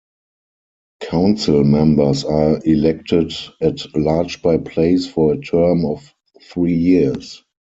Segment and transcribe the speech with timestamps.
[1.01, 7.43] Council members are elected at-large-by-place for a term of three years.